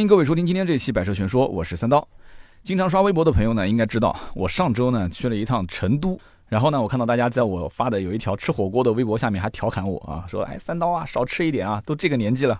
[0.00, 2.08] 欢迎各位收听今天这期《百车全说》，我是三刀。
[2.62, 6.18] 经常刷微博的朋友呢，应该知道我上周呢去了一趟成都。
[6.48, 12.58] 然后呢，我看到大家在我发的有一条吃火锅的微博下面还调侃我啊，说：“哎，三刀啊，少吃一点啊，都这个年纪了。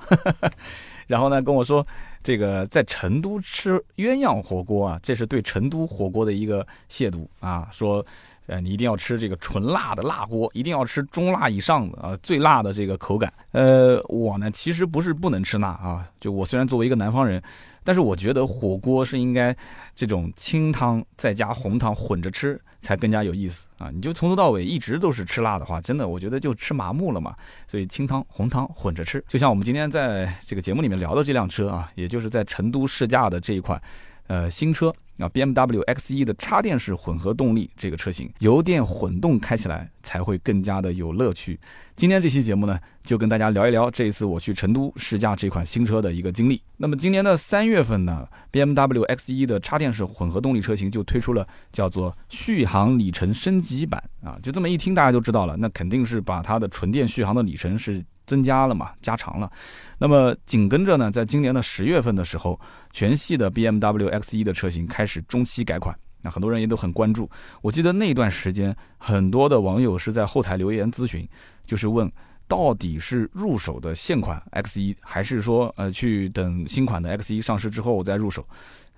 [1.08, 1.84] ”然后呢，跟我说
[2.22, 6.60] 这个在成都吃鸳鸯火锅啊，这是对成都火锅的一个
[6.90, 8.04] 亵渎啊，说。
[8.50, 13.32] 呃，你一定要吃这个纯辣的辣锅，一定要吃中辣以上的啊，最辣的这个口感。
[13.52, 17.40] 呃，我呢其实不是不能吃辣啊，就我虽然作为一个南方人，
[17.84, 19.56] 但是我觉得火锅是应该
[19.94, 23.88] 这种清汤再加红汤混着吃才更加有意思啊。
[23.94, 27.36] 你就从头到尾一直都是吃辣的话，真的我觉得就吃麻木了嘛。
[27.68, 33.80] 所以清汤红汤混着吃，就像我们今天在这个节目里面聊的这辆车啊，也就是在成都试驾的这一款
[34.26, 34.92] 呃新车。
[35.20, 41.58] 啊，BMW X1 的插电式混合动力这个车型，油电混动开起来才会更加的有乐趣。
[41.94, 46.62] 今天这期节目呢，就跟大家聊一聊这一次我去成都试驾这款新车的一个经历。
[46.76, 58.04] 那么今年的三月份呢，BMW X1 的插电式混合动力车型就推出了叫做续航里程升级版啊，就这么一听大家就知道了，那肯定是把它的纯电续航的里程是。
[58.30, 59.50] 增加了嘛，加长了。
[59.98, 62.58] 那么紧跟着呢，在今年的十月份的时候，
[62.92, 65.92] 全系的 BMW X1 的车型开始中期改款。
[66.22, 67.28] 那很多人也都很关注。
[67.60, 71.28] 我记得那段时间，很多的网友是在后台留言咨询，
[71.66, 72.08] 就是问
[72.46, 78.46] 到底是入手的现款 X1，还是说呃去等新款的 X1 上市之后再入手。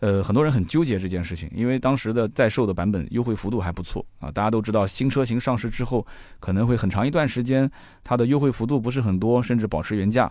[0.03, 4.29] 呃，很多人很纠结这件事情，因为当时的在售的版本优惠幅度还不错啊。
[4.33, 6.05] 大家都知道，新车型上市之后，
[6.41, 7.71] 可能会很长一段时间，
[8.03, 10.29] 它的优惠幅度不是很多，甚至保持原价。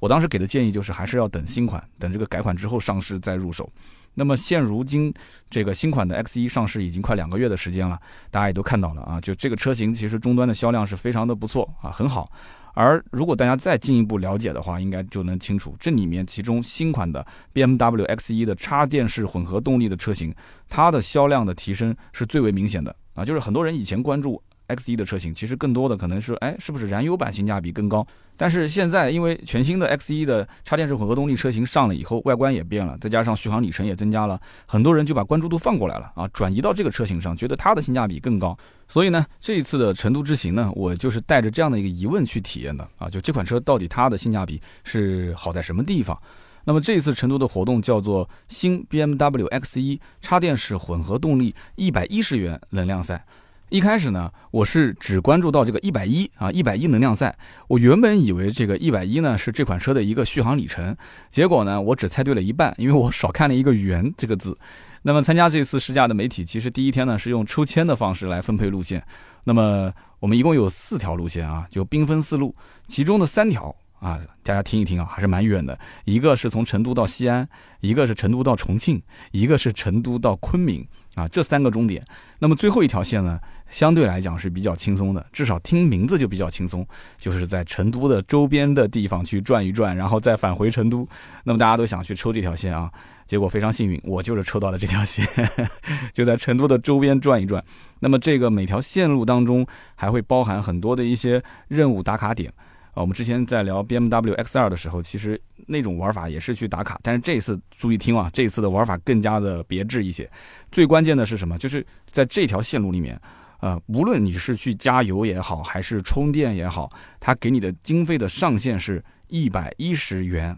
[0.00, 3.70] 我当时给的建议就是，还是要等新款，等这个改款之后上市再入手。
[4.14, 5.14] 那么现如今，
[5.48, 7.96] 这个新款的 X1 上市已经快两个月的时间了，
[8.28, 12.28] 大家也都看到了啊，就这个车型其实终端的销量是非常的不错啊，很好。
[12.74, 20.34] 而如果大家再进一步了解的话，应该就能清楚，这里面其中新款的 BMW X1 的插电式混合动力的车型，
[20.68, 23.24] 它的销量的提升是最为明显的啊！
[23.24, 24.42] 就是很多人以前关注。
[24.68, 28.06] X1 的车型其实更多的可能是，哎，是不是燃油版性价比更高？
[28.36, 38.56] 但是现在因为全新的 X1 的插电式混合动力车型上了以后，外观也变了，再加上续航里程也增加了，很多人就把关注度放过来了啊，转移到这个车型上，觉得它的性价比更高。
[38.88, 46.18] 所以呢，这一次的成都之行呢，我就是带着这样的一个疑问去体验的啊，就这款车到底它的性价比是好在什么地方？
[46.64, 53.24] 那么这一次成都的活动叫做新 BMW X1 插电式混合动力一百一十元能量赛。
[53.72, 57.34] 一开始呢，我是只关注到这个一百一啊，一百一能量赛。
[57.68, 60.94] 我原本以为这个一百一呢是这款车的一个续航里程，
[61.30, 64.58] 结果呢，我只猜对了一半，因为我少看了一个“元”这个字。
[65.04, 69.02] 那么参加这次试驾的媒体，其实第一天呢是用抽签的方式来分配路线。
[69.44, 69.90] 那么
[70.20, 72.54] 我们一共有四条路线啊，就兵分四路，
[72.86, 75.78] 其中的三条啊，大家听一听啊，还是蛮远的。
[76.04, 77.48] 一个是从成都到西安，
[77.80, 80.86] 一个是成都到重庆，一个是成都到昆明。
[81.14, 82.02] 啊，这三个终点，
[82.38, 86.86] 那么最后一条线呢，相对来讲是比较轻松的，至少听名字就比较轻松，
[87.18, 91.06] 就是在成都的周边的地方去转一转，然后再返回成都。
[91.44, 92.90] 那么大家都想去抽这条线啊，
[93.26, 95.26] 结果非常幸运，我就是抽到了这条线，
[96.14, 97.62] 就在成都的周边转一转。
[98.00, 102.50] 那么这个每条线路当中还会包含很多的一些任务打卡点。
[102.94, 110.28] 啊，我们之前在聊 BMW X2 的时候，其实那种玩法也是去打卡，但是这次注意听啊，这次的玩法更加的别致一些。
[110.70, 111.56] 最关键的是什么？
[111.58, 113.20] 就是在这条线路里面，
[113.60, 116.90] 呃，无论你是去加油也好，还是充电也好，
[117.20, 120.56] 它给你的经费的上限是一百一十元。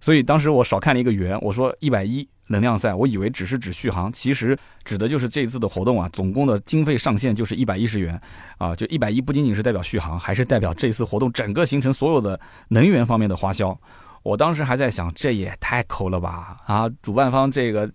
[0.00, 2.28] 所以当时我少看了一个元，我说一百一。
[2.48, 8.20] 能量赛，我以为只是指续航，其实指的就是这次的活动啊，总共的经费上限就是一百一十元
[8.56, 12.38] 啊，就一百一不仅仅是代表续航，还是代表这次活动整个行程所有的
[12.68, 13.76] 能源方面的花销。
[14.26, 16.90] 我当时还在想，这也太抠了吧啊！
[17.00, 17.88] 主办方这个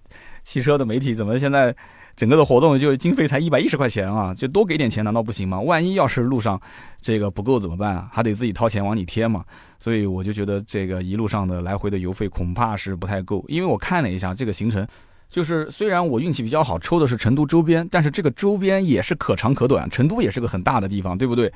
[0.44, 1.76] 汽车的媒体怎么现在？
[2.14, 5.60] 整个的活动就经费才一百一十块钱啊，就多给点钱难道不行吗？
[5.60, 6.60] 万一要是路上
[7.02, 8.10] 这个不够怎么办啊？
[8.12, 9.44] 还得自己掏钱往里贴嘛。
[9.80, 13.44] 所以我就觉得这个一路上的来回的油费恐怕是不太够。
[13.48, 14.86] 因为我看了一下这个行程，
[15.30, 19.90] 就是虽然我运气比较好，抽的是成都周边，但是这个周边也是可长可短。
[19.90, 21.52] 成都也是个很大的地方，对不对？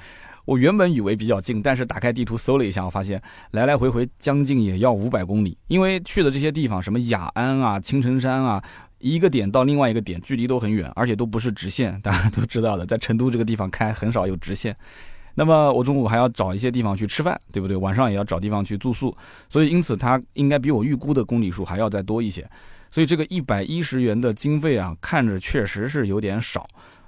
[0.46, 3.22] 我原本以为比较近，但是打开地图搜了一下，我发现
[3.52, 5.58] 来来回回将近也要五百公里。
[5.68, 8.64] 因为去的这些地方，什么雅安啊、青城山啊。
[9.00, 14.76] 一个点到另外一个点，距离都很远，而且都不是直线，大家都知道的，在成都这个地方开很少有直线。
[15.36, 17.78] 那么我中午还要找一些地方去吃饭，对不对？
[17.78, 19.16] 晚上也要找地方去住宿，
[19.48, 22.50] 所以因此它应该比我预估的公里数还要再多一些。
[22.90, 26.66] 所以这个一百一十元的经费啊，看着确实是有点少。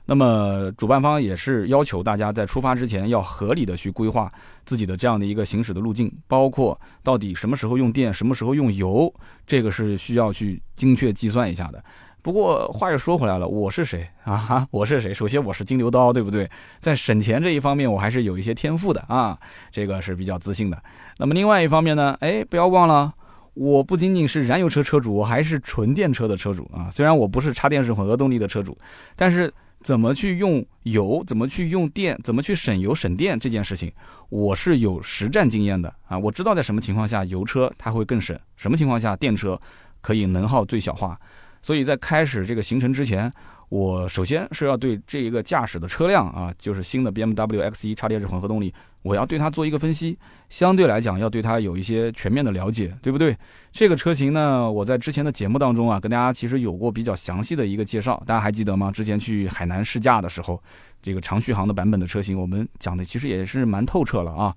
[0.09, 4.31] 那么主办方也是要求大家在出发之前要合理的去规划
[4.65, 9.13] 自己的这样的一个行驶的路径，包括到底什么时候用电，什么时候用油，
[9.45, 11.83] 这个是需要去精确计算一下的。
[12.21, 14.37] 不过话又说回来了，我是谁啊？
[14.37, 15.13] 哈，我是谁？
[15.13, 16.49] 首先我是金牛刀，对不对？
[16.79, 19.37] 在省钱这一方面，我还是有一些天赋的啊，
[19.71, 20.81] 这个是比较自信的。
[21.17, 23.13] 那么另外一方面呢，哎，不要忘了，
[23.55, 26.89] 我不仅仅是燃油车车主，我还是纯电车的车主啊。
[26.91, 28.77] 虽然我不是插电式混合动力的车主，
[29.17, 29.53] 但是。
[29.81, 31.23] 怎么去用油？
[31.25, 32.19] 怎么去用电？
[32.23, 33.39] 怎么去省油省电？
[33.39, 33.91] 这件事情，
[34.29, 36.17] 我是有实战经验的啊！
[36.17, 39.59] 我知道在什么情况下油车它会更省，什么情况下电车
[40.01, 41.19] 可以能耗最小化。
[41.61, 43.31] 所以在开始这个行程之前。
[43.69, 50.17] 我首先是要对这一个驾驶的车辆啊，就是新的 BMW X1 插电式混合动力，我要对它做一个分析，
[50.47, 53.35] 相对来讲要对它有一些全面的了解，对不对？
[53.73, 58.89] 这个车型呢，我在之前的节目当中啊，跟大家其实有过比较详细的一个介绍，大家还记得吗？
[58.89, 60.63] 之前去海南试驾的时候，
[61.01, 64.55] 这个长续航的版本的车型，我们讲的其实也是蛮透彻了啊。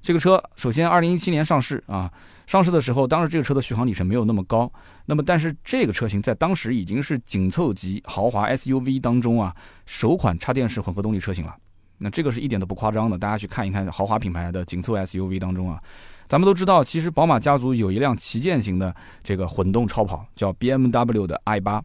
[0.00, 2.10] 这个车首先二零一七年上市啊。
[2.46, 4.72] 上市的时候，当时这个车的续航里程没有那么高，
[5.04, 9.54] 那么但是这个车型在当时已经是紧凑级豪华 SUV 当中啊
[9.84, 11.54] 首款插电式混合动力车型了。
[11.98, 15.82] 那这个是一点都不夸张的，大家去看一看豪华品牌的紧凑 SUV 当中啊，
[16.28, 18.94] 咱们都知道，其实宝马家族有一辆旗舰型的
[19.24, 21.82] 这个混动超跑，叫 BMW 的 i8。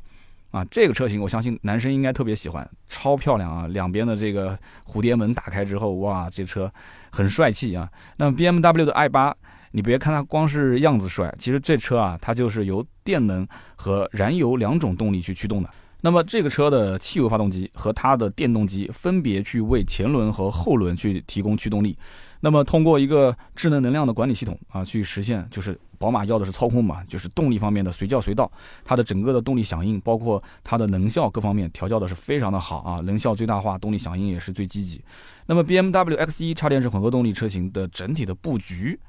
[0.52, 3.68] 啊，这个车型我相信男生应该特别喜欢，超漂亮啊！
[3.68, 6.70] 两边的这个蝴蝶门打开之后，哇，这车
[7.10, 7.90] 很帅气啊。
[8.18, 9.34] 那 BMW 的 i8。
[9.72, 15.70] 你别看它光是样子帅，其实这车啊，它就是由电能和燃油两种动力去驱动的。
[16.04, 21.96] 那么这个车的汽油发动机和它的电动机分别去为前轮和后轮去提供驱动力。
[22.40, 28.52] 那么通过一个智能能量的管理系统啊，去实现就是宝马要的是操控嘛，就是动力方面的随叫随到，
[28.84, 35.04] 它的整个的动力响应，包括它的能效各方面调教的是非常的好啊，能效最大化，动力响应也是最积极。
[35.46, 39.00] 那么 BMW X1 插电式混合动力车型的整体的布局。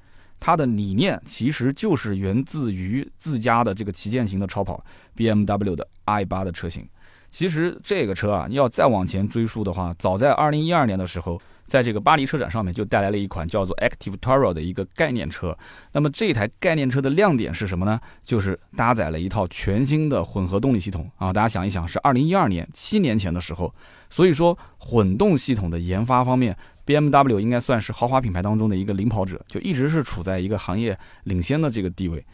[0.45, 4.85] 它的理念其实就是源自于自家的这个旗舰型的超跑
[5.17, 6.85] BMW 的 i8 的车型。
[7.31, 15.57] 其实这个车啊，要再往前追溯的话，早在2012年的时候，在这个巴黎车展上面就带来了一款叫做 Active Tourer 的一个概念车。
[15.93, 18.01] 那么这台概念车的亮点是什么呢？
[18.25, 21.33] 就是搭载了一套全新的混合动力系统啊！
[21.33, 23.73] 大家想一想，是2012年七年前的时候，
[24.11, 26.55] 所以说混动系统的研发方面。
[26.85, 32.25] B M W 应该算是豪华品牌当中的一个领跑者，就一直是处在一个行业领先的这个地位。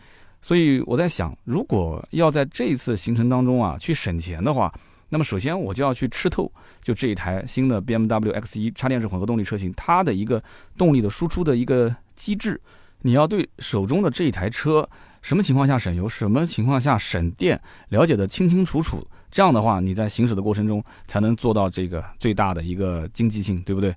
[0.40, 4.72] 所以我在想，如果要在这一次行程当中啊去省钱的话，
[5.08, 6.50] 那么首先我就要去吃透，
[6.82, 10.42] 就这一台新的 B M W X 一插电式混合动力车型，它的一个
[10.76, 12.60] 动力的输出的一个机制，
[13.02, 14.88] 你要对手中的这一台车
[15.22, 19.06] 什么情况下省油，什么情况下省电了解的清清楚楚。
[19.30, 23.94] 这样的话，你在行驶的过程中才能做到这个最大的一个经济性，对不对？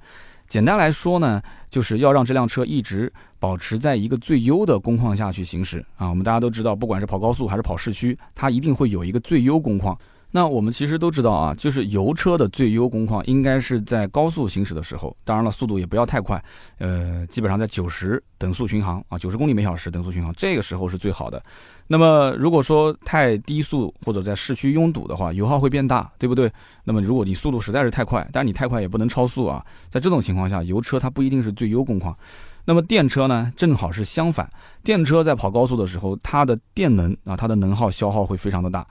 [0.52, 3.10] 简单来说呢，就是要让这辆车一直
[3.40, 6.10] 保持在一个最优的工况下去行驶啊。
[6.10, 9.98] 我们大家都知道，不管是跑高速还是跑市区，它一定会有一个最优工况。
[10.34, 16.42] 那我们其实都知道啊，就是油车的最优工况应该是在高速行驶的时候，当然了，速度也不要太快，
[16.80, 21.42] 呃，基本上在九十等速巡航啊，九十公里每小时等速巡航，这个时候是最好的。
[21.88, 26.50] 那么如果说太低速或者在市区拥堵的话，油耗会变大，对不对？
[26.86, 32.18] 那么如果你速度实在是太快，但是你太快也不能超速啊，在这种情况下，油车它不一定是最优工况。
[32.64, 34.50] 那么电车呢，正好是相反，
[34.84, 38.88] 电车在跑高速的时候，它的电能啊，它的能耗消耗会非常的大。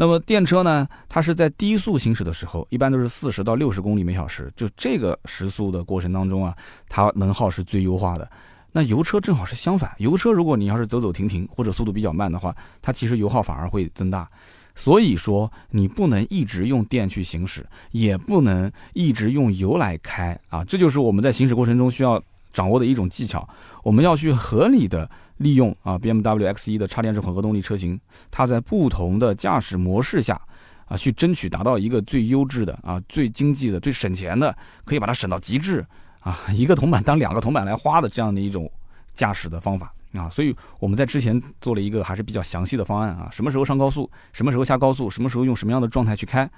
[0.00, 6.56] 那么电车呢，它是在低速行驶的时候，一般都是四十到六十公里每小时，就这个时速的过程当中啊，
[6.88, 8.30] 它能耗是最优化的。
[8.70, 14.28] 那油车正好是相反，油车如果你要是走走停停或者速度比较慢的话，它其实油耗反而会增大。
[14.76, 22.22] 所以说你不能一直用电去行驶，也不能一直用油来开啊，这就是我们在行驶过程中需要
[22.52, 23.48] 掌握的一种技巧。
[23.82, 27.98] 我们要去合理的利用啊，BMW X1 的插电式混合动力车型，
[28.30, 30.40] 它在不同的驾驶模式下
[30.84, 35.84] 啊，去争取达到一个最优质的啊、最经济的、最省钱的，可以把它省到极致。
[36.20, 38.70] 啊，一个铜板当两个铜板来花的这样的一种
[39.14, 46.50] 驾驶的方法啊，所以我们在之前做了一个还是比较详细的方案啊，什么时候上高速，什么时候下高速，什么时候用什么样的状态去开。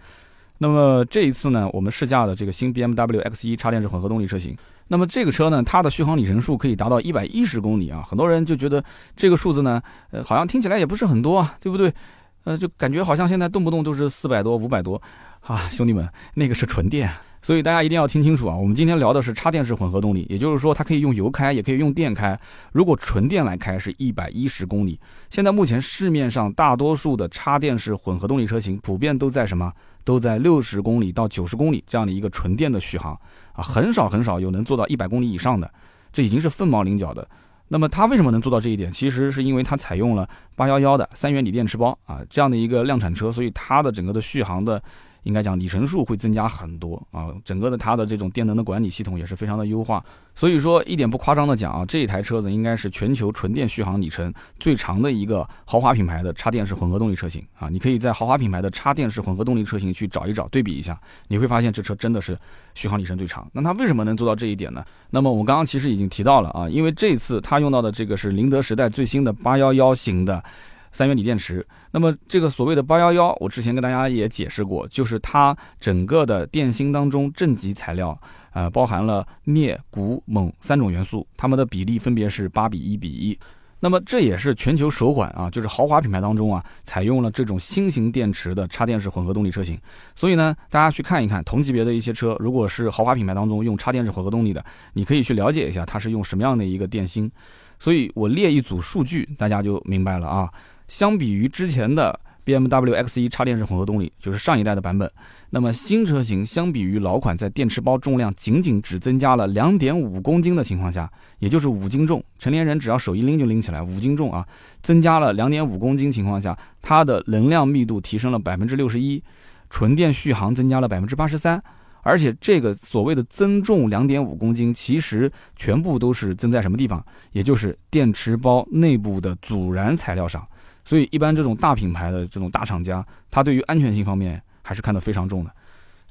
[0.58, 4.56] 那么这一次呢，我们试驾的这个新 BMW X1 插电式混合动力车型，
[4.92, 8.82] 那么这个车呢，它的续航里程数可以达到一百一十公里啊，很多人就觉得
[9.14, 9.80] 这个数字呢，
[10.10, 11.94] 呃，好像听起来也不是很多啊，对不对？
[12.42, 15.00] 呃，就感觉好像现在动不动都是四百多、五百多
[15.42, 17.08] 啊，兄弟们，那个是纯电。
[17.42, 18.54] 所以大家一定要听清楚啊！
[18.54, 22.38] 我们今天聊的是插电式混合动力，也就是说它可以用油开，也可以用电开。
[22.72, 25.00] 如果纯电来开是一百一十公里。
[25.30, 29.72] 现在目前市面上大多数的插电式混合动力车型普遍都在什么？
[30.04, 33.18] 都在六十公里到九十公里这样的一个纯电的续航
[33.54, 35.70] 啊，很少很少有能做到一百公里以上的，
[36.12, 37.26] 这已经是凤毛麟角的。
[37.68, 38.92] 那么它为什么能做到这一点？
[38.92, 44.82] 其实是因为它采用了八幺幺的三元锂电池包啊这样的一个量产车，所以它的整个的续航的。
[45.24, 50.02] 应该讲里程数会增加很多啊，整个的它的这种电能的管理系统也是非常的优化，
[50.34, 60.98] 所以说一点不夸张的讲啊，这一台车子应该是全球纯电续航里程最长的一个豪华品牌的插电式混合动力车型啊，你可以在豪华品牌的插电式混合动力车型去找一找对比一下，
[61.28, 62.38] 你会发现这车真的是
[62.74, 63.48] 续航里程最长。
[63.52, 64.84] 那它为什么能做到这一点呢？
[65.10, 70.42] 那么我刚刚其实已经提到了啊，因为这次它用到的这个是宁德时代最新的八幺幺型的。
[70.92, 78.18] 三元锂电池，那么这个所谓的八幺幺，我之前跟大家也解释过，就是它整个的电芯当中正极材料，
[78.52, 83.38] 呃，包含了镍、钴、锰三种元素，它们的比例分别是八比一比一。
[83.82, 89.80] 那么这也是全球首款啊，就是豪华品牌当中啊，采用了这种新型电池的插电式混合动力车型。
[90.14, 97.30] 所以呢，大家去看一看同级别的一些车，如果是豪华品牌当中用插电式混合动力的，你可以去了解一下它是用什么样的一个电芯。
[97.78, 100.50] 所以我列一组数据，大家就明白了啊。
[100.90, 105.08] 相比于之前的 BMW X1 插电式混合动力，就是上一代的版本，
[105.50, 114.44] 那么新车型相比于老款，在电池包重量仅仅只增加了两点五公斤的情况下，也就是五斤重，成年人只要手一拎就拎起来，五斤重啊，
[114.82, 119.22] 增加了两点五公斤情况下，它的能量密度提升了百分之六十一，
[119.68, 121.62] 纯电续航增加了百分之八十三，
[122.02, 127.04] 而且这个所谓的增重两点五公斤，其实全部都是增在什么地方？
[127.30, 130.44] 也就是电池包内部的阻燃材料上。
[130.84, 135.50] 所以，一般这种大品牌的这种大厂家，它对于安全性方面还是看得非常重的。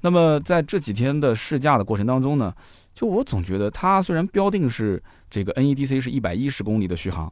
[0.01, 2.53] 那么，在这几天的试驾的过程当中呢，
[2.93, 7.31] 就我总觉得它虽然标定是这个 NEDC 是一百一十公里的续航，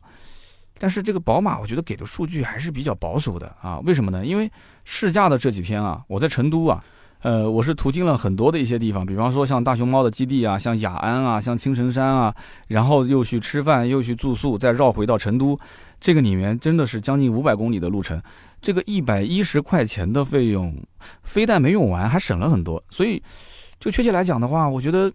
[0.77, 3.79] 但是这个宝马我觉得给的数据还是比较保守的啊。
[3.86, 4.25] 为什么呢？
[4.25, 4.51] 因为
[4.84, 6.84] 试驾的这几天啊，我在成都啊，
[7.22, 12.36] 呃，我是途经了很多的一些地方，比方说像大熊猫的基地啊，像雅安啊，像青城山啊，
[12.67, 15.58] 然后又去吃饭，又去住宿，再绕回到成都。
[15.99, 18.21] 这个里面真的是将近五百公里的路程，
[18.61, 20.75] 这个一百一十块钱的费用，
[21.23, 22.81] 非但没用完，还省了很多。
[22.89, 23.21] 所以，
[23.79, 25.11] 就确切来讲的话，我觉得，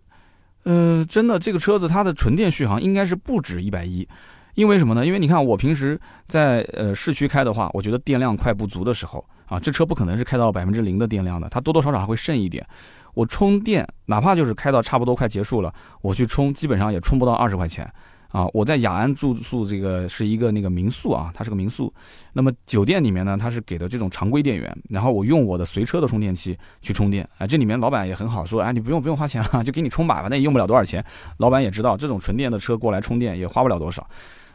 [0.65, 4.07] 呃，真的这个车子它的纯电续航应该是不止一百一，
[4.55, 5.07] 因为什么呢？
[5.07, 12.67] 因为你看我平时在呃市区开的话，我觉得电量快不足的时候啊，这车不可能是开到百分之零的电量的，它多多少少还会剩一点。
[13.15, 17.89] 我充电，哪怕就是开到差不多快结束了，我去充，基本上也充不到二十块钱。
[18.33, 21.93] 啊，我在雅安住宿，这个是一个那个民宿啊，它是个民宿。
[22.33, 27.29] 那么酒店里面呢，它是给的这种常规电源，然后我用我的随车的充电器去充电。
[27.37, 31.05] 哎，这里面老板也很好，说哎，你不用不用花钱了， 就给你充吧，反正也用不了多少钱。
[31.37, 34.09] 老板也知道这种纯电的车过来充电也花不了多少。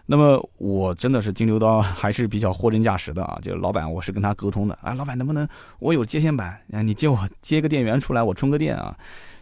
[0.07, 3.37] 那么我真的是金牛刀， 还是比较货真价实的啊。
[3.43, 8.97] 就老板，我是跟他沟通的啊，老板能不能我有接线板，啊，你借我接个电源出来，我充个电啊。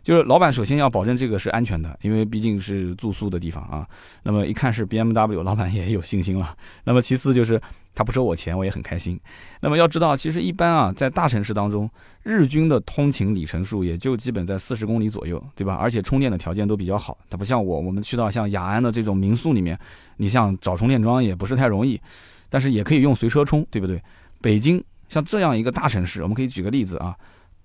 [0.05, 3.87] 就是老板首先要保证这个是安全的，因为毕竟是住宿的地方啊。
[4.21, 6.55] 那么一看是 BMW，老板也有信心了。
[6.83, 7.59] 那么其次就是
[7.95, 9.19] 他不收我钱，我也很开心。
[9.61, 11.89] 那么要知道，其实一般啊，在大城市当中，
[12.21, 15.73] 日均的通勤里程数也就基本在四十公里左右，对吧？
[15.73, 17.17] 而且充电的条件都比较好。
[17.27, 19.75] 它不像我，我们去到像雅安的这种民宿里面，
[20.17, 21.99] 你像找充电桩也不是太容易，
[22.47, 23.99] 但是也可以用随车充，对不对？
[24.39, 27.15] 北京像这样一个大城市，我们可以举个例子啊。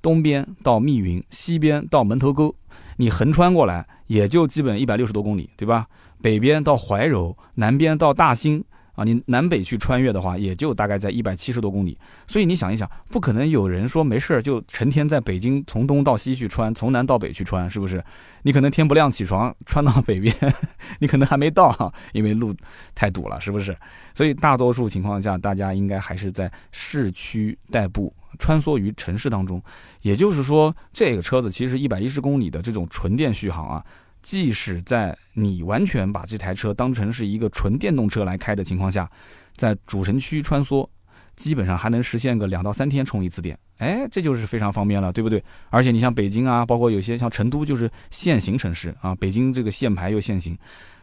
[0.03, 2.55] 东边到密云，西边到门头沟，
[2.97, 5.87] 你横穿过来也就基本一百六十多公里，对吧？
[6.23, 8.63] 北边到怀柔，南边到大兴
[9.01, 11.97] 啊，你南北去穿越的话，也就大概在一百七十多公里。
[12.27, 18.05] 所以你想一想，不可能有人说没事儿就成天在北京从东到西去穿，从南到北去穿，是不是？
[18.43, 20.37] 你可能天不亮起床穿到北边，
[21.01, 22.55] 你可能还没到哈，因为路
[22.95, 23.75] 太堵了，是不是？
[24.13, 28.13] 所以大多数情况下，大家应该还是在市区代步。
[28.39, 29.61] 穿梭于城市当中，
[30.03, 33.85] 也就是说，这个车子其实一百一十公里的这种纯电续航啊，
[34.23, 39.11] 即使在你完全把这台车当成是一个纯电动车来开的情况下，
[39.57, 40.89] 在主城区穿梭，
[41.37, 45.43] 基本上还能实现个两到三天充一次电，哎，这就是非常方便了，对不对？
[45.71, 50.57] 而且你像北京啊，包括有些像成都，就是限行城市啊，北京这个限牌又限行，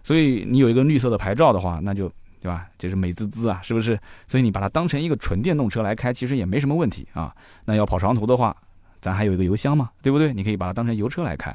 [0.04, 2.12] 所以你有一个绿色的牌照的话，那就。
[2.40, 2.68] 对吧？
[2.78, 4.00] 就是美滋滋啊，是不是？
[4.28, 7.36] 所以你把它当成一个纯电动车来开，其实也没什么问题啊。
[7.66, 8.56] 那要跑长途的话，
[9.02, 10.32] 咱还有一个油箱嘛，对不对？
[10.32, 11.54] 你可以把它当成油车来开。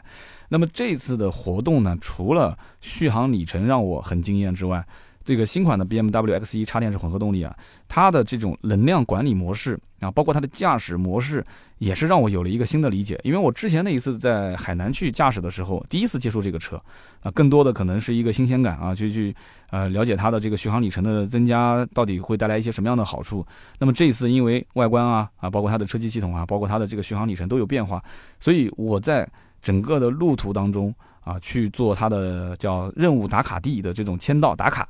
[0.53, 4.85] 那么这次的活动呢，除了续航里程让我很惊艳之外，
[5.25, 7.57] 这个新款的 BMW X1 插电式混合动力啊，
[7.89, 11.43] 它的这种能量管理模式啊，包括它的驾驶模式，
[11.79, 13.19] 也是让我有了一个新的理解。
[13.25, 16.77] 因为我之前那一次在海南去驾驶的时候，第一次接触这个车
[17.23, 19.35] 啊，更多的可能是一个新鲜感啊，去去
[19.71, 23.43] 呃了解它的这个续航里程的增加到底会带来一些什么样的好处。
[23.79, 28.05] 那么这一次因为外观啊啊，包括它的车机系统啊，包括它的这个续航里程都有变化，
[28.39, 29.27] 所以我在
[29.62, 30.95] 整个的路途当中。
[31.25, 34.88] 啊，去做它的叫任务打卡地的这种签到打卡，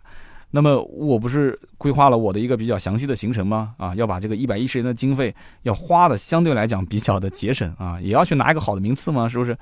[0.51, 3.75] 那么我不是规划了我的一个比较详细的行程吗？
[3.77, 9.55] 啊，要把这个一百一十元的经费要花的相对来讲比较的节省啊， 也要去拿一个好的名次吗，是不是？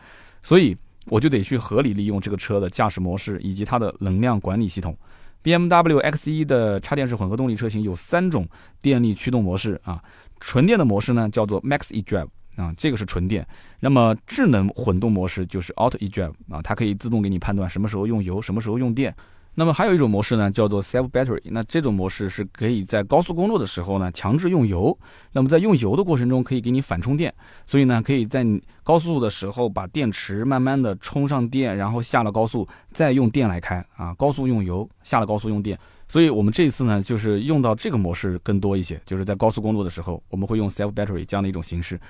[0.45, 0.77] 所以
[1.07, 4.97] 我就得去合理利用这个车的驾驶模式以及它的能量管理系统。
[5.43, 8.47] BMW X1 的插电式混合动力车型有三种
[8.81, 10.01] 电力驱动模式啊，
[10.39, 12.29] 纯电的模式呢叫做 Max eDrive。
[12.57, 13.47] 啊，这个是纯电。
[13.81, 19.15] 那么智能混动模式就是 Auto eDrive 啊，它可以自动给你判断什么时候用油，什么时候用电。
[19.57, 21.41] 那么还有一种模式呢，叫做 Self Battery。
[21.47, 24.97] 那这种模式是可以在高速公路的时候呢强制用油，
[25.33, 27.35] 那么在用油的过程中可以给你反充电，
[27.67, 28.47] 所以呢可以在
[28.85, 35.79] 高速的时候把电池慢慢的充上电，然后下了高速再用电来开啊，高速用油，下了高速用电。
[36.07, 42.01] 所以我们这一次呢就是用到这个模式更多一些，就是在高速公路的时候我们会用 Self Battery 这样的一种形式。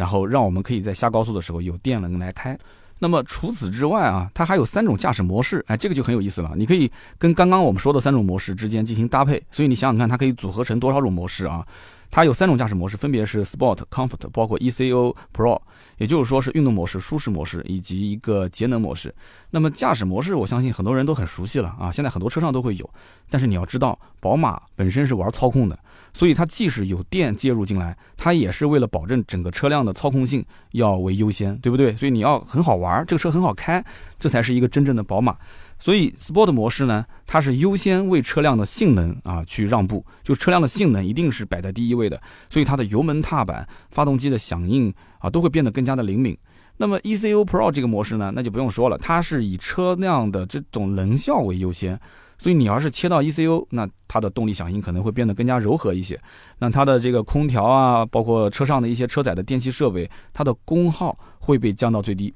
[0.00, 2.58] 然后让我们可以在下高速的时候有电能来开。
[2.98, 6.52] 那么除此之外啊，它还有三种驾驶模式，哎，这个就很有意思了。
[6.56, 11.66] 你可以跟刚刚我们说的三种模式之间进行搭配，所以你想想看，它可以组合成多少种模式啊？
[12.10, 15.60] 它有三种驾驶模式，分别是 Sport、Comfort，包括 ECO Pro，
[15.98, 19.14] 也就是说是运动模式、舒适模式以及一个节能模式。
[19.50, 22.90] 那么驾驶模式，我相信很多人都很熟悉了啊，现在很多车上都会有。
[23.30, 25.78] 但是你要知道，宝马本身是玩操控的，
[26.12, 31.94] 所以它即使有电介入进来，它也是为了保证整个车辆的操控性要为优先，对不对？
[31.96, 33.84] 所以你要很好玩，这个车很好开，
[34.18, 35.36] 这才是一个真正的宝马。
[35.78, 46.36] 所以，Sport 模式呢，它是优先为车辆的性能啊去让步，就车辆的性能一定是摆在第一位的，所以它的油门踏板、发动机的响应啊都会变得更加的灵敏。
[46.76, 51.98] 那么 ECO Pro 这个模式呢，那就不用说了，它是以车辆的这种能效为优先，
[52.40, 56.18] 所以你要是切到 ECO，那它的动力响应可能会变得更加柔和一些，
[56.58, 62.32] 那它的这个空调啊，包括车上的一些车载的电器设备，它的功耗会被降到最低。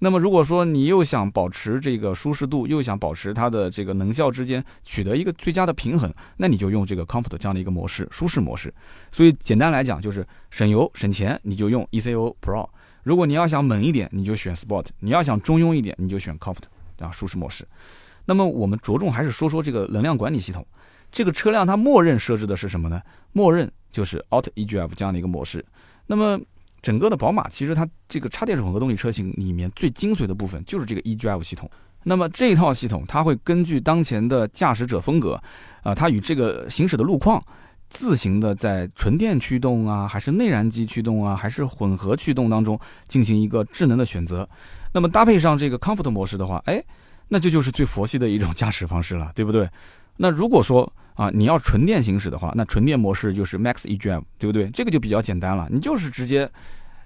[0.00, 8.74] 那么如果说你又想保持这个舒适度，又想保持它的这个能效之间取得一个最佳的平衡，那你就用这个 Comfort 这样的一个模式，舒适模式。
[9.12, 12.68] 所以简单来讲就是省油省钱，你就用 ECO Pro。
[13.04, 16.64] 如果你要想猛一点，你就选 Sport；你要想中庸一点，你就选 Comfort
[16.98, 17.64] 啊，舒适模式。
[18.24, 20.66] 那么我们着重还是说说这个能量管理系统。
[21.12, 23.00] 这个车辆它默认设置的是什么呢？
[23.32, 25.64] 默认就是 Auto eDrive 这样的一个模式。
[26.06, 26.40] 那么
[26.82, 31.70] 整个的宝马其实它这个插电式混合动力车型里面最精髓的部分就是这个 eDrive 系统。
[32.02, 35.40] 那么这套系统它会根据当前的驾驶者风格，
[35.82, 37.42] 啊，它与这个行驶的路况，
[37.88, 44.46] 自行的在纯电驱动啊，还是内燃机驱动啊，还是混合驱动当中进行一个智能的选择。
[44.92, 46.82] 那么搭配上这个 Comfort 模式的话，哎，
[47.28, 49.68] 那这就是最佛系的一种驾驶方式了，对不对？
[50.16, 54.68] 那如果说啊，你要纯电行驶的话，那纯电模式就是 Max eDrive，对不对？
[54.70, 56.48] 这个就比较简单了，你就是直接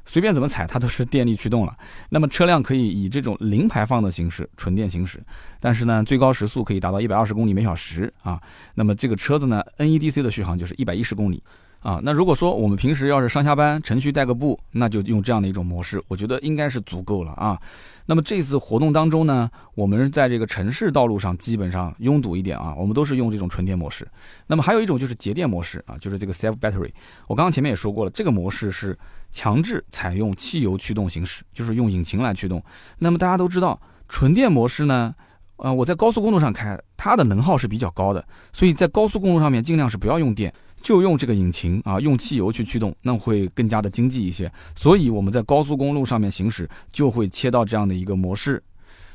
[0.04, 1.76] 随便怎么踩，它都是电力驱动了。
[2.09, 5.22] 那么车辆可以以这种零排放的形式纯电行驶，
[5.61, 8.40] 但是呢，最高时速可以达到一百二十公里每小时啊。
[8.74, 11.42] 那么这个车子呢，NEDC 的续航就是一百一十公里。
[11.81, 17.59] 啊，那如果说我们平时要是上下班城区代个步，那就用这样的一种模式，我觉得应该是足够了啊。
[18.07, 24.09] 那么这次活动当中呢，我们在这个城市道路上基本上拥堵一点啊，我们都是用这种纯电模式。
[24.47, 26.91] 那么还有一种就是节电模式啊，就是这个 Self Battery。
[27.27, 28.99] 我刚刚前面也说过了，这个模式是
[29.31, 32.62] 强制采用汽油驱动行驶，就是用引擎来驱动。
[32.99, 35.14] 那么大家都知道，纯电模式呢，
[35.57, 40.53] 呃，我在高速公路上开，它的能耗是比较高的，所以在高速公路上面尽量是不要用电。
[40.81, 44.51] 就用这个引擎啊，用汽油去驱动，那会更加的经济一些。
[44.75, 48.62] 所以我们在高速公路上面行驶，就会切到这样的一个模式。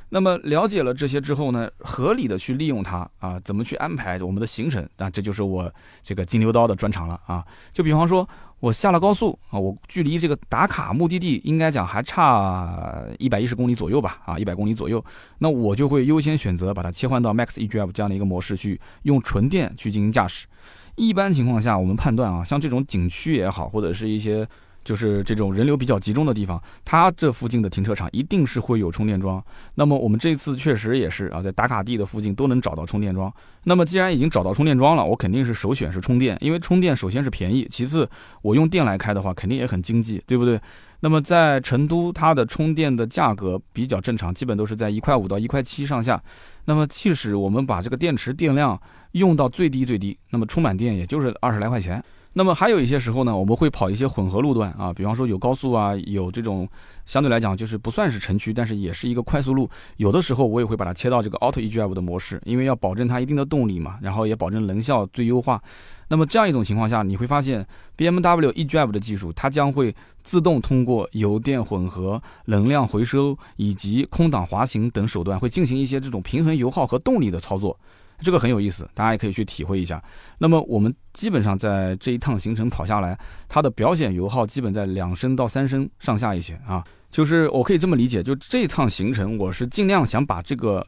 [0.10, 4.88] 那么了解了这些之后呢，合理的去利用它啊，怎么去安排我们的行程？
[4.98, 5.74] 那这就是我
[6.04, 7.44] 这个金牛刀的专长了啊。
[7.72, 8.28] 就比方说，
[8.64, 15.04] 我下了高速啊，我距离这个打卡目的地应该讲还差一百一十公里左右吧，啊，一百公里左右，
[15.40, 20.48] 那我就会优先选择把它切换到 Max eDrive 这样的一个模式去用纯电去进行驾驶。
[20.96, 24.48] 一般情况下，我们判断啊，像这种景区也好，或者是一些
[24.84, 29.44] 就是这种人流比较集中的地方，它这附近的停车场一定是会有充电桩。
[29.76, 33.34] 那么我们这次确实也是啊，在打卡地的附近都能找到充电桩。
[33.64, 38.10] 那么既然已经找到充电桩了，我肯定是首选是充电，因为充电首先是便宜，其次
[38.42, 40.60] 我用电来开的话肯定也很经济，对不对？
[41.00, 46.22] 那么在成都，它的充电的价格比较正常，基本都是在一块五到一块七上下。
[46.66, 48.80] 那么即使我们把这个电池电量
[49.12, 52.02] 用到最低最低，那么充满电也就是二十来块钱。
[52.36, 56.68] 那么还有一些时候呢，我们会跑一些混合路段啊，比方说有高速啊，有这种
[57.06, 59.70] 相对来讲就是不算是城区，但是也是一个快速路。
[59.98, 65.62] 有的时候我也会把它切到这个 Auto eDrive 的模式，因为要保证它一定的动力嘛，然后也保证能效最优化。
[66.08, 67.66] 那么这样一种情况下，你会发现
[67.96, 77.78] BMW eDrive 的技术，它将会自动通过油电混合、能量回收以及空挡滑行等手段，会进行一些这种平衡油耗和动力的操作。
[78.24, 80.02] 这个很有意思，大家也可以去体会一下。
[80.40, 83.16] 那么我们基本上在这一趟行程跑下来，
[83.48, 86.84] 它的表显油耗基本在两升到三升上下一些啊。
[87.12, 90.84] 就是我可以这么理解，就这趟行程我是尽量想把这个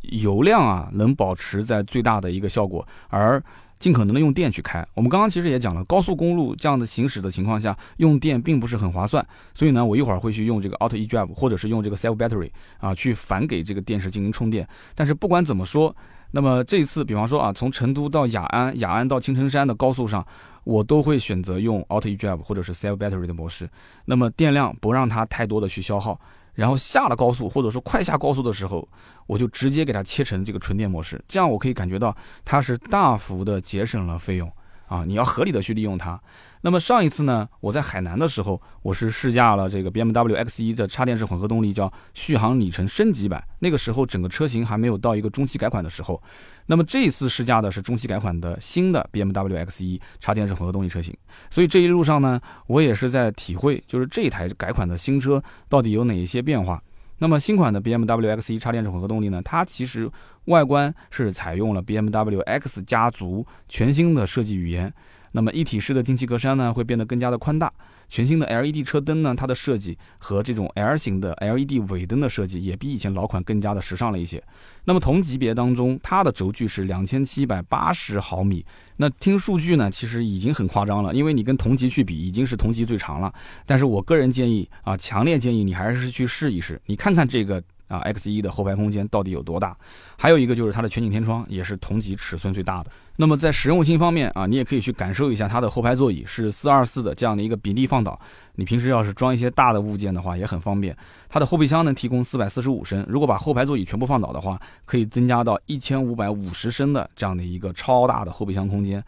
[0.00, 3.40] 油量啊能保持在最大的一个效果，而
[3.78, 4.84] 尽可能的用电去开。
[4.94, 9.24] 我们刚刚其实也讲了，高速公路这样的行驶的情况下，用电并不是很划算。
[9.54, 14.68] 所以呢，我一会儿会去用这个 Auto eDrive，或者是用这个 Self Battery 啊，去反给这个电池进行充电。
[14.96, 15.94] 但是不管怎么说。
[16.30, 20.26] 那么这次，比方说啊，从成都到雅安，雅安到青城山的高速上，
[20.64, 23.68] 我都会选择用 Auto eDrive 或者是 Self Battery 的模式。
[24.04, 26.20] 那么电量不让它太多的去消耗，
[26.54, 28.86] 然后下了高速或者说快下高速的时候，
[29.26, 32.14] 我就直接给它切成这个纯电模式，这样我可以感觉到
[32.44, 34.50] 它是大幅的节省了费用
[34.88, 35.04] 啊！
[35.06, 36.20] 你要合理的去利用它。
[36.62, 43.42] 那么上一次呢，我在海南的时候，我是试驾了这个 BMW X1 的插电式混合动力，叫续航里程升级版。
[43.60, 46.20] 那个时候整个车型还没有到一个中期改款的时候。
[46.66, 51.16] 那么这一次试驾的是中期改款的新的 BMW X1 插电式混合动力车型。
[51.48, 56.82] 所以这一路上呢，我也是在体会，就是这台改款的新车到底有哪一些变化。
[57.20, 60.10] 那么新款的 BMW X1 插电式混合动力呢，它其实
[60.48, 64.92] 外观是采用了 BMW X 家族全新的设计语言。
[65.32, 67.70] 那么一体式的进气格栅呢，会变得更加的宽大。
[68.08, 74.42] 全新的 LED 车灯呢，它的设计和这种 L 型的 LED 尾灯的设计，也比以前老款更加的时尚了一些。
[74.84, 78.64] 那么同级别当中，它的轴距是两千七百八十毫米。
[78.96, 83.30] 那听数据呢，其实已经很夸张了，因为你跟同级去比，已经是同级最长了。
[83.66, 87.62] 但是我个人建议啊，强烈建议你还是去试一试，你看看这个。
[87.88, 89.76] 啊，X 一的后排空间到底有多大？
[90.16, 92.90] 还有一个就是它的全景天窗也是同级尺寸最大的。
[93.16, 98.18] 那么在实用性方面啊，你也可以去感受一下它的后排座椅是四二四的这样的一个比例放倒。
[98.54, 100.96] 你平时要是装一些大的物件的话，也很方便。
[101.28, 109.02] 它的后备箱能提供四百四十五升，如果把后排座椅全部放倒的话，可以增加到一千五百五十升的这样的一个超大的后备箱空间。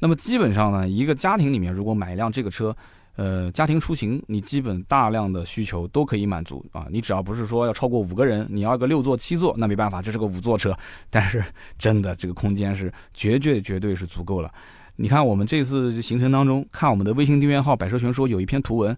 [0.00, 2.76] 那么基本上呢，一个家庭里面如果买一辆这个车，
[3.16, 6.86] 呃，家庭出行，你基本大量的需求都可以满足啊。
[6.90, 10.76] 你只要不是说要超过五个人，你要个六座、七座，那没办法，这是个五座车。
[11.10, 11.44] 但是
[11.78, 14.52] 真的，这个空间是绝对绝对是足够了。
[14.96, 18.96] 你看我们这次行程当中，看我们的微信订阅号“百车全说”有一篇图文，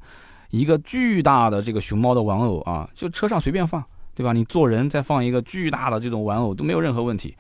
[0.51, 4.33] 一个巨大的这个熊猫的玩偶啊，就车上随便放，对吧？
[4.33, 7.37] 你坐人再放一个巨大的这种玩偶都没有任何问题。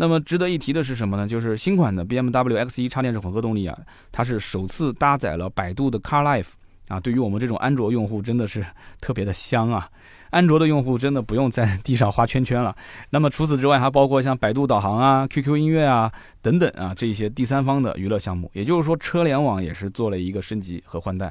[0.00, 1.28] 那么值得一提的是什么呢？
[1.28, 3.78] 就是新款的 BMW X1 插电式混合动力啊，
[4.10, 6.52] 它是首次搭载了百度的 CarLife
[6.88, 8.64] 啊，对于我们这种安卓用户真的是
[9.02, 9.90] 特别的香啊！
[10.30, 12.74] 安卓的用户真的不用在地上画圈圈了。
[13.10, 16.10] 那么除此之外，还包括像百度导航啊、QQ 音乐啊
[16.40, 18.50] 等等啊这些第三方的娱乐项目。
[18.54, 21.30] 也就是说，车联网也是做了一个升级和换代。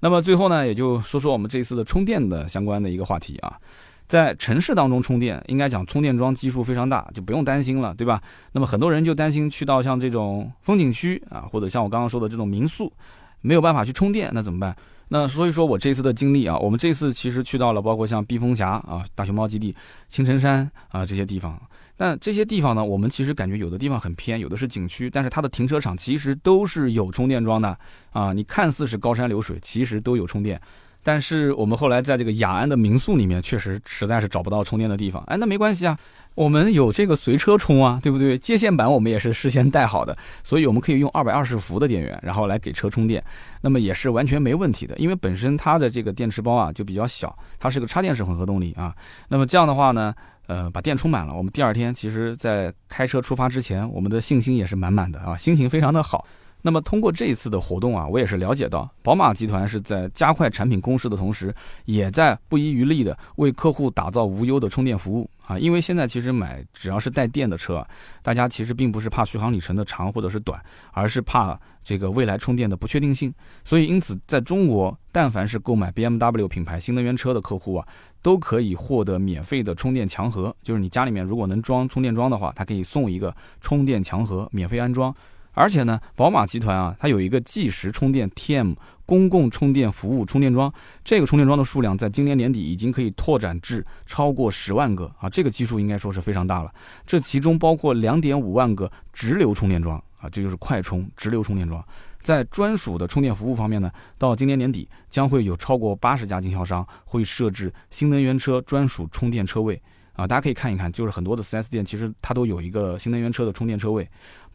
[0.00, 3.58] 那么最后呢，也就说说我们这次的充电的相关的一个话题啊。
[4.06, 8.22] 在城市当中充电，应该讲充电桩基数非常大，就不用担心了，对吧？
[8.52, 12.92] 那么很多人就担心去到像这种风景区啊，或者像我刚刚说的这种民宿，
[13.40, 14.76] 没有办法去充电，那怎么办？
[15.08, 19.74] 那所以说我这次的经历啊，我们这次其实去到了包括像避风峡啊、大熊猫基地、
[20.08, 21.60] 青城山啊这些地方，
[21.96, 27.78] 但这些地方呢，我们其实感觉有的地方很偏，有的是景区，但是它的停车场其实都是有充电桩的
[28.10, 30.60] 啊，你看似是高山流水，其实都有充电。
[31.06, 35.22] 但是我们后来在这个雅安的民宿里面，确实实在是找不到充电的地方。
[35.28, 35.96] 哎，那没关系啊，
[36.34, 38.36] 我们有这个随车充啊，对不对？
[38.36, 43.22] 接线板我们也是事先带好的，所以我们可以用二百二十伏的电源，然后来给车充电，
[43.60, 44.96] 那么也是完全没问题的。
[44.96, 48.92] 因为本身它的这个电池包啊就比较小，它是个插电式混合动力啊。
[49.28, 50.12] 那么这样的话呢，
[50.48, 56.26] 呃，把电充满了，我们第二天其实在开车出发之前，我们的信心也是满满的啊，心情非常的好。
[56.66, 65.56] 那么通过这一次的活动啊，我也是了解到，宝马集团是在加快产品攻势的同时，也在不遗余力的为客户打造无忧的充电服务啊。
[65.56, 67.86] 因为现在其实买只要是带电的车，
[68.20, 73.32] 大家其实并不是怕续航里程的长或者是短，而是怕这个未来充电的不确定性。
[73.62, 77.86] 所以因此，在中国，但凡是购买 BMW 品牌新能源车的客户啊，
[78.22, 85.14] 都可以获得免费的充电墙盒，就是你家里面如果能装充电桩的话，它可以送一个充电墙盒，免费安装。
[85.56, 90.70] 而且呢，宝马集团啊，它有一个计时充电 TM 公共充电服务充电桩，
[91.02, 96.70] 这个充电桩的数量在今年年底已经可以拓展至超过十万个啊，这个基数应该说是非常大了。
[97.06, 101.82] 这其中包括两点五万个直流充电桩啊，这就是快充直流充电桩。
[102.20, 109.80] 在专属的充电服务方面呢，到今年年底将会有超过八十家经销商会设置新能源车专属充电车位
[110.12, 114.06] 啊，大家可以看一看，就是很多的 4S 店其实它都有一个新能源车的充电车位。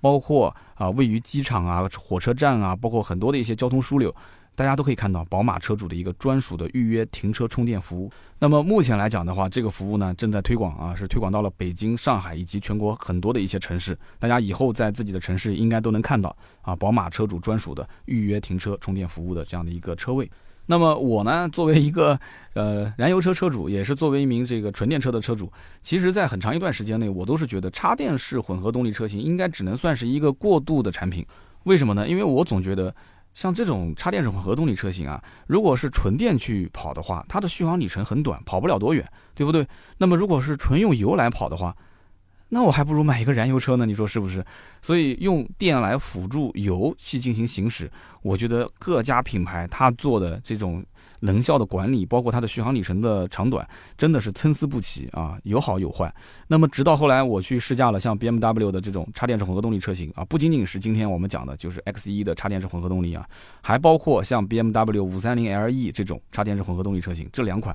[0.02, 4.14] 包括啊，位于机场啊、火车站啊，包括很多的一些交通枢纽，
[4.56, 8.12] 大家都可以看到宝马车主的一个专属的预约停车充电服务。
[8.40, 13.98] 那么目前来讲的话，这个服务呢正在推广啊，是推广到了北京、上海以及全国很多的一些城市。
[14.20, 20.30] 大家以后在自己的城市应该都能看到啊，宝马车主专属的预约停车充电服务的这样的一个车位。
[20.68, 22.18] 那么我呢，作为一个
[22.54, 31.26] 呃燃油车车主，也是作为一名这个纯电车的车主，其实，在很长一段时间内，我都是觉得插电式混合动力车型应该只能算是一个过渡的产品。
[31.64, 32.08] 为什么呢？
[32.08, 32.94] 因为我总觉得，
[33.34, 39.68] 像这种插电式混合动力车型啊，如果是纯电去跑的话，它的续航里程很短，跑不了多远，对不对？
[39.98, 41.76] 那么如果是纯用油来跑的话，
[42.54, 44.46] 那我还不如买一个燃油车呢，你说是不是？
[44.82, 47.90] 所以用电来辅助油去进行行驶，
[48.22, 50.84] 我觉得各家品牌它做的这种
[51.22, 53.66] 能效的管理，包括它的续航里程的长短，
[53.98, 56.14] 真的是参差不齐啊，有好有坏。
[56.46, 63.26] 那么直到后来我去试驾了像 BMW 的这种插电式混合动力车型啊，不仅仅是今天我们讲的就是 X1 的插电式混合动力啊，
[63.62, 67.74] 还包括像 BMW 530LE 这种插电式混合动力车型，这两款，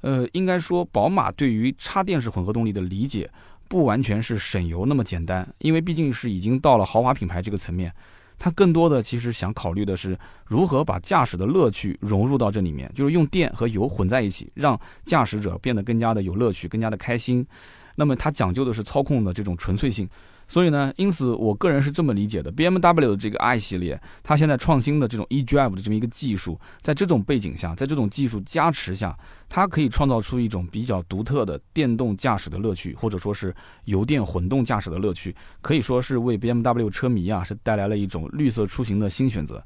[0.00, 3.30] 呃，应该说宝马对于插电式混合动力的理解。
[3.68, 7.92] 不完全是省油那么简单，因为毕竟是已经到了豪华品牌这个层面，
[8.38, 17.46] 它更多的其实想考虑的是如何把驾驶的乐趣融入到这里面，就是用电和油混在一起，让驾驶者变得更加的有乐趣，更加的开心。
[17.94, 20.08] 那么它讲究的是操控的这种纯粹性。
[20.48, 29.16] 所以呢，因此我个人是这么理解的：B M W 的这个 i 系列，它现在创新的这种 e drive 的这么一个技术，在这种背景下，在这种技术加持下，
[29.48, 39.62] 它可以创造出一种比较独特的电动驾驶的乐趣，或者说是油电混动驾驶的乐趣，可以说是为 B M W 车迷啊是带来了一种绿色出行的新选择。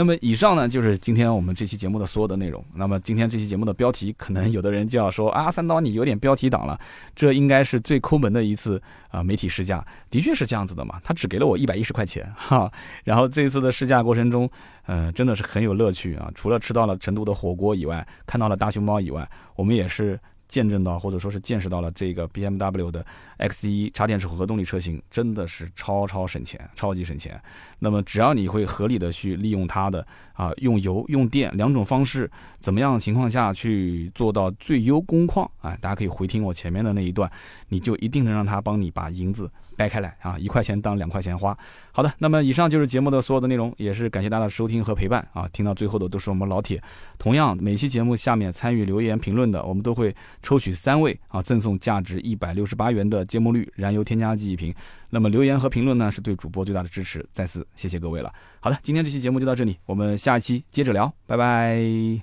[0.00, 2.64] 那么以上呢，就是今天我们这期节目的所有的内容。
[2.74, 6.80] 那么今天这期节目的标题，可能有的人就要说啊，三刀你有点标题党了。
[7.14, 10.98] 这应该是最抠门的一次啊媒体试驾，的确是这样子的嘛。
[11.04, 12.72] 他只给了我一百一十块钱哈。
[13.04, 14.50] 然后这一次的试驾过程中，
[14.86, 16.30] 呃，真的是很有乐趣啊。
[16.34, 20.18] 除了吃到了成都的火锅以外，看到了大熊猫以外，我们也是。
[20.50, 23.06] 见证到或者说是见识到了这个 BMW 的
[23.38, 27.40] X1 插电式混合动力车型真的是超超省钱，超级省钱。
[27.78, 35.76] 那么只要你会合理的去利用它的啊用油用电两种方式，怎么样情况下去做到最优工况啊？
[35.80, 37.30] 大家可以回听我前面的那一段，
[37.68, 39.48] 你就一定能让它帮你把银子
[39.80, 41.56] 掰开来啊，一块钱当两块钱花。
[41.90, 45.48] 好的，那么以上就是节目的所有的内容，也是感谢大家的收听和陪伴啊。
[45.52, 46.82] 听到最后的都是我们老铁。
[47.18, 50.14] 同样，每期节目下面参与留言评论的，我们都会。
[50.42, 54.74] 抽取三位啊，赠送价值一百六十八元的芥末绿燃油添加剂一瓶。
[55.08, 57.24] 那么留言和评论呢，是对主播最大的支持。
[57.32, 58.32] 再次谢谢各位了。
[58.58, 62.20] 好的，今天这期节目就到这里，我们下一期接着聊，拜拜。